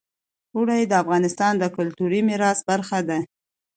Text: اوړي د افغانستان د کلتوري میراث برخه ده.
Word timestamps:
اوړي 0.55 0.81
د 0.87 0.93
افغانستان 1.03 1.53
د 1.59 1.63
کلتوري 1.75 2.21
میراث 2.27 2.59
برخه 2.69 2.99
ده. 3.09 3.19